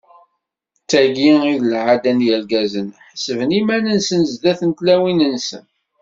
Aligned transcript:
D 0.81 0.83
tagi 0.89 1.31
i 1.51 1.53
d 1.59 1.63
lɛada 1.71 2.11
n 2.17 2.19
yirgazen, 2.25 2.87
ḥessben 3.11 3.57
iman-nsen 3.59 4.21
sdat 4.33 4.61
n 4.63 4.71
tlawin-nsen. 4.77 5.65